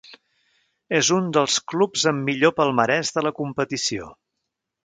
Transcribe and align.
És 0.99 1.11
un 1.17 1.27
dels 1.37 1.59
clubs 1.73 2.07
amb 2.13 2.25
millor 2.31 2.57
palmarès 2.63 3.15
de 3.19 3.27
la 3.29 3.37
competició. 3.43 4.13